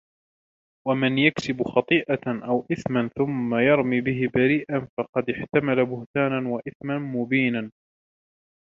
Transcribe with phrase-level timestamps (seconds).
[0.87, 7.71] ومن يكسب خطيئة أو إثما ثم يرم به بريئا فقد احتمل بهتانا وإثما مبينا